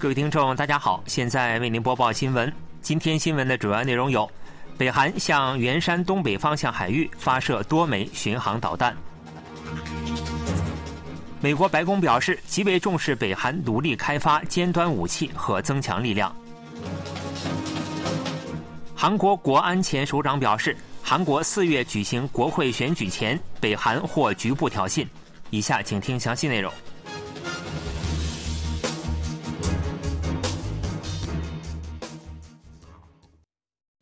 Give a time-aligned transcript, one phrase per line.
[0.00, 2.52] 各位听众，大家好，现在为您播报新闻。
[2.80, 4.30] 今天新闻的主要内容有：
[4.76, 8.92] 北韩向元山东北方向海域发射多枚巡航导弹；
[11.40, 16.30] 美国白宫表示极为重视北韩努力开发尖端武器和增强力量；
[18.94, 25.04] 韩国国安前首长表示，韩国四月举行国会选举前，北韩或局部挑衅。
[25.50, 26.72] 以下请听详细内容。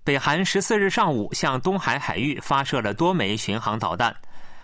[0.06, 4.15] 北韩十四日上午向东海海域发射了多枚巡航导弹。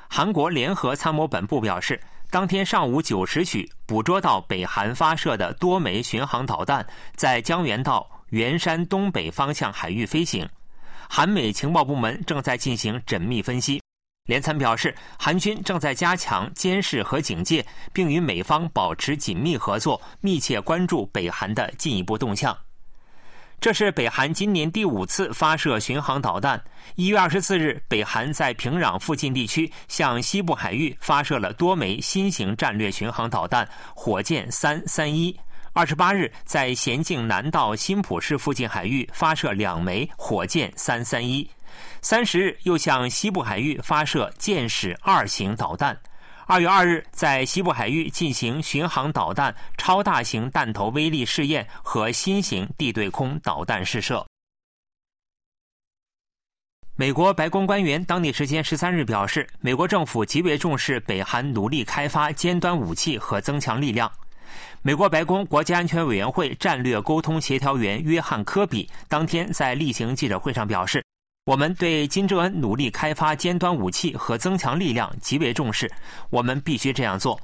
[0.08, 10.48] 韩国联合参谋本部表示，当天上午九时许捕捉到北韩发射的多枚巡航导弹在江原道元山东北方向海域飞行。
[11.08, 13.82] 韩美情报部门正在进行缜密分析。
[14.28, 22.56] 联参表示，韩军正在加强监视和警戒，并与美方保持紧密合作，密切关注北韩的进一步动向。
[23.62, 26.60] 这是北韩今年第五次发射巡航导弹。
[26.96, 35.38] 一月二十四日，北韩在平壤附近地区向西部海域发射了多枚新型战略巡航导弹“火箭三三一”。
[35.74, 41.48] 二十八日，在咸镜南道新浦市附近海域发射两枚“火箭三三一”。
[42.02, 45.96] 三十日，又向西部海域发射“箭矢二型”导弹。
[46.46, 54.26] 二月二日，在西部海域进行巡航导弹超大型弹头威力试验和新型地对空导弹试射。
[56.96, 64.10] 美国白宫官员当地时间十三日表示，美国政府极为重视北韩努力开发尖端武器和增强力量。
[64.82, 71.02] 美国白宫国家安全委员会战略沟通协调员约翰·科比当天在例行记者会上表示。
[71.44, 75.90] 我们对金正恩努力开发尖端武器和增强力量极为重视，
[76.30, 77.40] 我们必须这样做。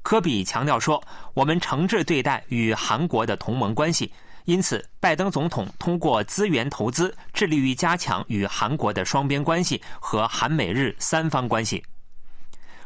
[0.00, 1.02] 科比强调说
[1.34, 4.10] ：“我们诚挚对待与韩国的同盟关系，
[4.46, 11.84] 因此，拜登总统通过资源投资，致力于加强与韩国的双边关系和韩美日三方关系。”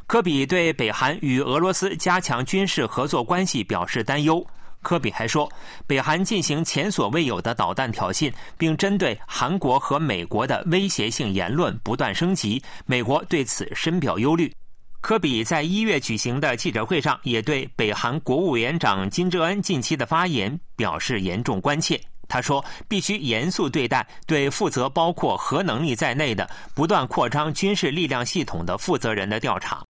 [0.09, 4.45] 科比对北韩与俄罗斯加强军事合作关系表示担忧。
[4.83, 5.51] 科比还说，
[5.87, 14.53] 北韩进行前所未有的导弹挑衅，并针对韩国和美国的威胁性言论不断升级，美国对此深表忧虑。
[15.01, 22.01] 科比在一月举行的记者会上，也对北韩国务委员长金正恩近期的发言表示严重关切。
[22.29, 29.81] 他说：“必须严肃对待对负责包括核能力在内的不断扩张军事力量系统的负责人的调查。”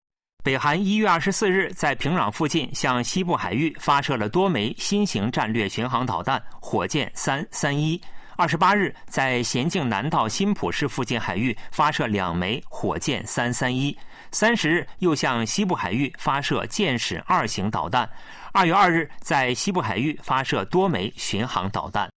[0.47, 8.01] 北韩一月二十四日在平壤附近向西部海域发射了多枚新型战略巡航导弹“火箭三三一”。
[8.39, 13.99] 二十八日在咸镜南道新浦市附近海域发射两枚“火箭三三一”。
[14.31, 18.09] 三十日又向西部海域发射“箭矢二型”导弹。
[18.53, 22.09] 二月二日在西部海域发射多枚巡航导弹。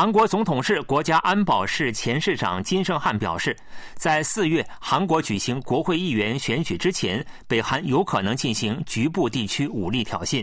[0.00, 3.54] 韩国总统室国家安保室前市长金圣汉表示，
[3.96, 10.42] 在四月韩国举行国会议员选举之前，北韩有可能进行局部地区武力挑衅。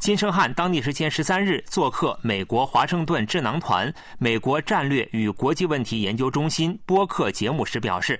[0.00, 8.18] 金圣汉当地时间十三日做客美国华盛顿智囊团美国战略与国际问题研究中心播客节目时表示，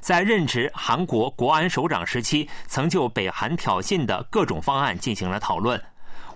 [0.00, 5.78] 在任职韩国国安首长时期，曾就北韩挑衅的各种方案进行了讨论。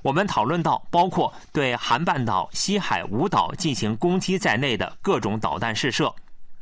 [0.02, 6.12] 我们讨论到包括对韩半岛西海五岛进行攻击在内的各种导弹试射。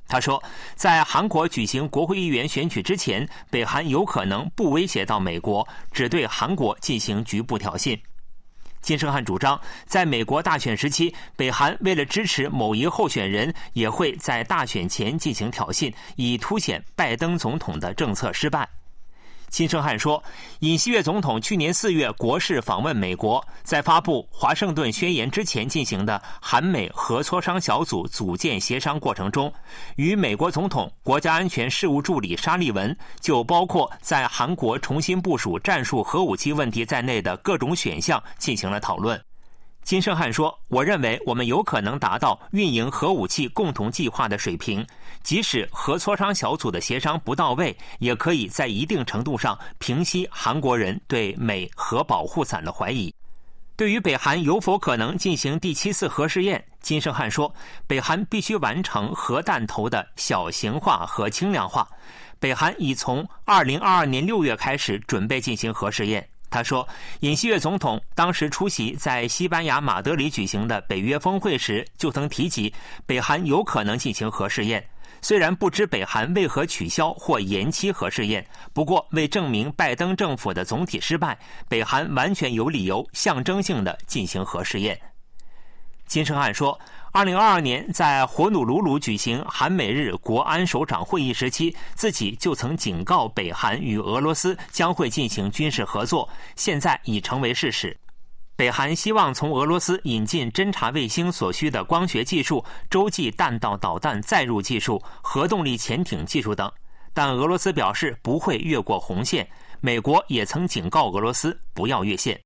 [0.06, 0.42] 他说，
[0.74, 7.98] 在韩国举行国会议员选举之前，北韩有可能不威胁到美国，只对韩国进行局部挑衅。
[8.82, 18.68] 金圣汉主张，在美国大选时期，北韩为了支持某一候选人，也会在大选前进行挑衅，以凸显拜登总统的政策失败。
[19.50, 20.22] 金圣汉说，
[20.60, 29.52] 尹锡悦总统去年四月国事访问美国，在发布华盛顿宣言之前进行的韩美核磋商小组组建协商过程中，
[29.96, 39.20] 与美国总统国家安全事务助理沙利文就包括在韩国重新部署战术核武器问题在内的各种选项进行了讨论。
[39.82, 44.86] 金圣汉说：“我认为我们有可能达到运营核武器共同计划的水平，
[45.22, 53.14] 即使核磋商小组的协商不到位，也可以在一定程度上平息韩国人对美核保护伞的怀疑。”
[53.76, 57.50] 对于北韩有否可能进行第七次核试验，金圣汉说
[57.88, 61.88] ：“北韩必须完成核弹头的小型化和轻量化。
[62.38, 66.86] 北韩已从二零二二年六月开始准备进行核试验。”他说，
[67.20, 72.74] 尹锡悦总统当时出席在西班牙马德里举行的北约峰会时，就曾提及
[73.06, 74.84] 北韩有可能进行核试验。
[75.22, 81.38] 虽然不知北韩为何取消或延期核试验，不过为证明拜登政府的总体失败，
[81.68, 85.00] 北韩完全有理由象征性的进行核试验。
[86.06, 86.78] 金圣汉说。
[87.12, 97.98] 二零二二年，在火努鲁鲁举行韩美日国安首长会议时期，自己就曾警告北韩与俄罗斯将会进行军事合作，现在已成为事实。
[98.60, 106.70] 北韩希望从俄罗斯引进侦察卫星所需的光学技术、洲际弹道导弹载入技术、核动力潜艇技术等，
[107.14, 109.48] 但俄罗斯表示不会越过红线。
[109.80, 112.38] 美国也曾警告俄罗斯不要越线。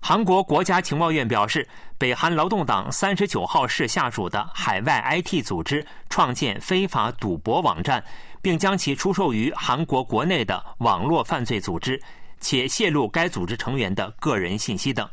[0.00, 1.64] 韩国国家情报院表示，
[1.96, 8.04] 北韩劳动党三十九号市下属的海外 IT 组织创建非法赌博网站，
[8.42, 12.02] 并将其出售于韩国国内的网络犯罪组织，
[12.40, 15.08] 且泄露该组织成员的个人信息等。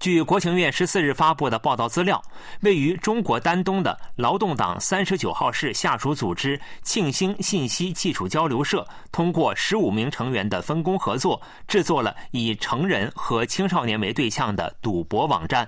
[0.00, 2.22] 据国情院十四日发布的报道资料，
[2.60, 15.66] 位于中国丹东的劳动党三十九号市下属组织庆兴信息技术交流社，通过十五名成员的分工合作，制作了以成人和青少年为对象的赌博网站，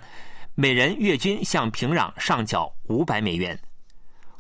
[0.55, 3.59] 每人月均向平壤上缴五百美元。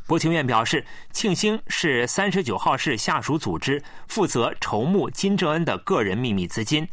[0.06, 6.88] 国情院表示，庆兴是三十九号市下属组织，负责筹募金正恩的个人秘密资金。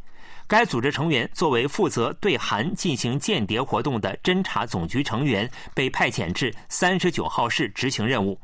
[0.48, 8.40] 该组织成员作为负责对韩进行间谍活动的侦察总局成员，被派遣至三十九号市执行任务。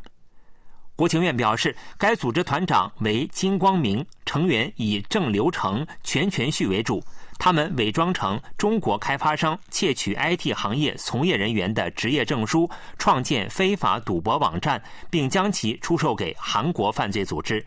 [0.96, 7.04] 国情院表示，该组织团长为金光明，成员以郑流成、全全旭为主。
[7.40, 17.66] 他们伪装成中国开发商，窃取 IT 行业从业人员的职业证书，创建非法赌博网站，并将其出售给韩国犯罪组织。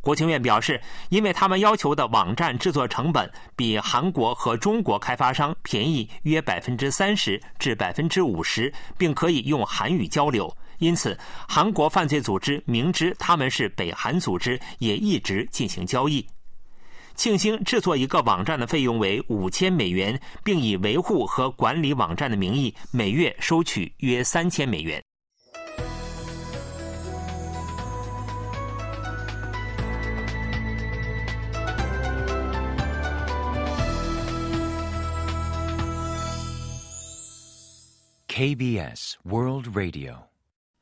[0.00, 16.24] 国情院表示，因为他们要求的网站制作成本比韩国和中国开发商便宜约百分之三十至百分之五十，并可以用韩语交流，因此韩国犯罪组织明知他们是北韩组织，也一直进行交易。
[17.16, 25.02] 庆兴制作一个网站的费用为五千美元，并以维护和管理网站的名义，每月收取约三千美元。
[38.28, 40.14] KBS World Radio，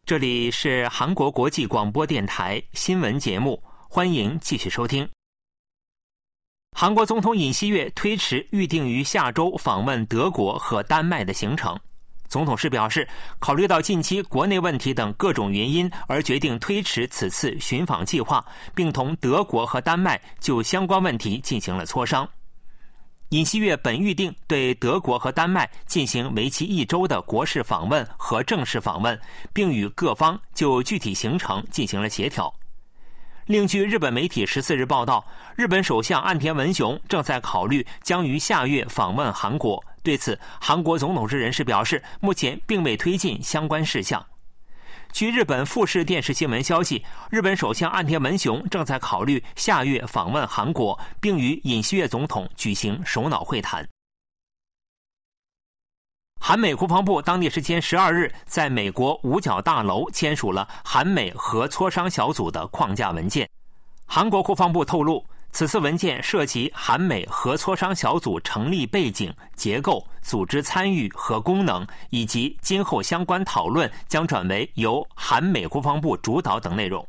[0.04, 5.08] 这里是韩国国际广播电台新闻节目，欢迎继续收听。
[6.76, 11.78] 韩国总统尹锡悦推迟预定于下周访问德国和丹麦的行程。
[12.26, 18.44] 总统室表示，考虑到近期国内问题等各种原因，而决定推迟此次寻访计划，
[18.74, 22.28] 并同德国和丹麦就相关问题进行了磋商。
[23.28, 29.16] 尹锡悦本预定对德国和丹麦进行为期一周的国事访问和正式访问，
[29.52, 32.52] 并与各方就具体行程进行了协调。
[33.46, 35.22] 另据日本媒体十四日报道，
[35.54, 39.84] 日本首相岸田文雄正在考虑将于下月访问韩国。
[40.02, 44.24] 对此，韩国总统室人士表示，目前并未推进相关事项。
[45.12, 53.86] 据日本富士电视新闻消息，日本首相岸田文雄正在考虑下月访问韩国，并与尹锡悦总统举行首脑会谈。
[56.46, 63.48] 韩美国防部当地时间十二日在美国五角大楼签署了韩美核磋商小组的框架文件。
[64.04, 65.24] 韩国国防部透露。
[65.52, 77.06] 此次文件涉及韩美核磋商小组成立背景、结构、组织参与和功能，以及今后相关讨论将转为由韩美国防部主导等内容。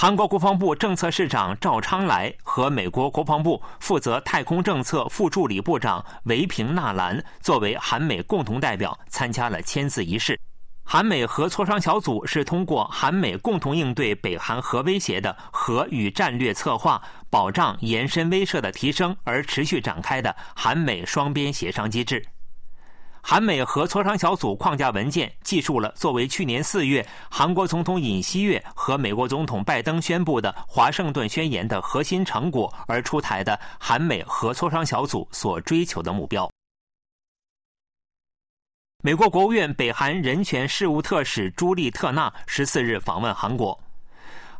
[0.00, 10.38] 韩国国防部政策室长赵昌来和美国国防部负责太空政策副助理部长维平纳兰作为韩美共同代表参加了签字仪式。
[10.84, 22.24] 韩美核磋商小组是通过韩美共同应对北韩核威胁的核与战略策划，保障延伸威慑的提升而持续展开的韩美双边协商机制。
[23.22, 36.50] 韩美核磋商小组框架文件记述了作为去年四月韩国总统尹锡悦和美国总统拜登宣布的华盛顿宣言的核心成果而出台的韩美核磋商小组所追求的目标。
[39.02, 43.78] 美国国务院北韩人权事务特使朱莉特纳十四日访问韩国。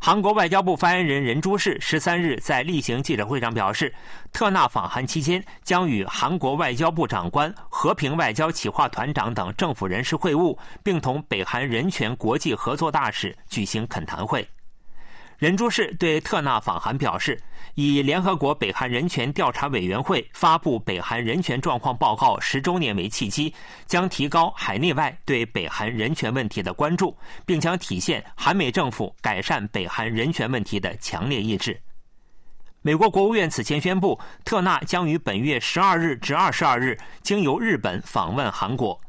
[0.01, 3.93] 韩国外交部发言人任珠世十三日在例行记者会上表示，
[4.31, 14.47] 特纳访韩期间将与韩国外交部长官、和平外交企划团长等政府人士会晤，并同北韩人权国际合作大使举行恳谈会。
[15.39, 17.41] 任珠市对特纳访韩表示，
[17.75, 23.53] 以联合国北韩人权调查委员会发布北韩人权状况报告十周年为契机，
[23.85, 31.79] 将提高海内外对北韩人权问题的关注，并将体现韩美政府改善北韩人权问题的强烈意志。
[32.81, 38.99] 美国国务院此前宣布，特纳将于本月十二日至二十二日经由日本访问韩国。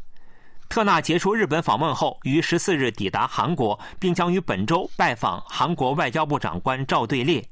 [0.70, 7.44] 特纳结束日本访问后，于十四日抵达韩国，并将于本周拜访韩国外交部长官赵对列。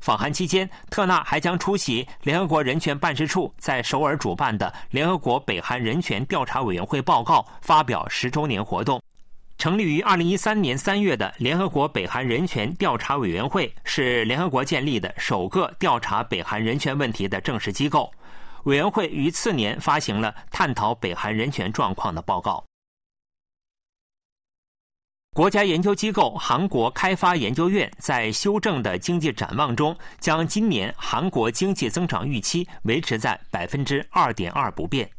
[0.00, 8.98] 访韩期间，特纳还将出席联合国人权办事处在首尔主办的联合国北韩人权调查委员会报告发表十周年活动。
[9.58, 18.10] 成立于二零一三年三月的联合国北韩人权调查委员会是联合国建立的首个调查北韩人权问题的正式机构。
[18.64, 22.64] 委员会于次年发行了探讨北韩人权状况的报告。
[25.34, 35.10] 国家研究机构韩国开发研究院在修正的经济展望中，将今年韩国经济增长预期维持在百分之二点二不变。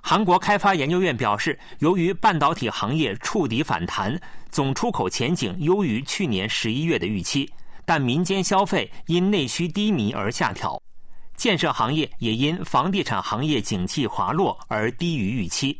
[0.00, 4.16] 韩国开发研究院表示，由于半导体行业触底反弹，
[4.52, 7.52] 总出口前景优于去年十一月的预期，
[7.84, 10.80] 但民间消费因内需低迷而下调。
[11.36, 15.78] 建设行业也因房地产行业景气滑落而低于预期。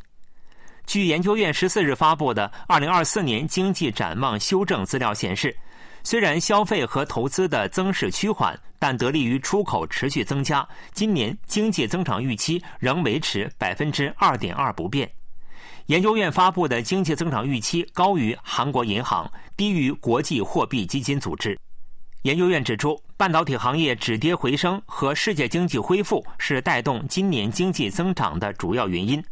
[0.87, 5.57] 据研究院十四日发布的二零二四年经济展望修正资料显示，
[6.05, 15.11] 虽然消费和投资的增势趋缓，但得力于出口持续增加，今年经济增长预期仍维持百分之二点二不变。
[15.87, 21.59] 研究院发布的经济增长预期高于韩国银行，低于国际货币基金组织。
[22.27, 29.23] 研究院指出，半导体行业止跌回升和世界经济恢复是带动今年经济增长的主要原因。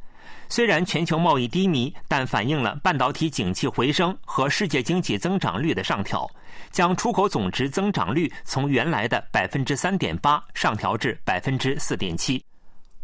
[0.49, 6.31] 虽然全球贸易低迷，但反映了半导体景气回升和世界经济增长率的上调，
[6.71, 12.41] 将出口总值增长率从原来的百分之三点八上调至百分之四点七。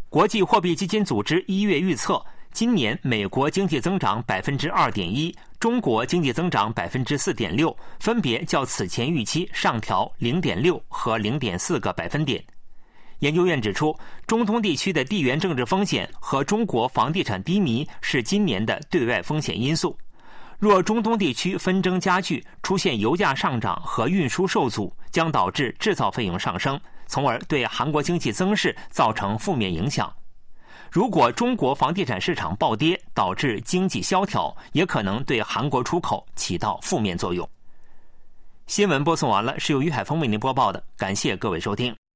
[0.07, 2.23] 国际货币基金组织一月预测。
[2.53, 12.43] 今年美国经济增长百分之二点一，中国经济增长百分之四点六，分别较此前预期上调零点六和零点四个百分点。
[13.19, 19.95] 研究院指出，中东地区的地缘政治风险和中国房地产低迷是今年的对外风险因素。
[20.57, 30.11] 若中东地区纷争加剧，出现油价上涨和运输受阻，将导致制造费用上升，从而对韩国经济增势造成负面影响。
[30.91, 37.49] 如果中国房地产市场暴跌，导致经济萧条，也可能对韩国出口起到负面作用。
[38.67, 41.95] 新闻播送完了，是由于海峰为您播报的，感谢各位收听。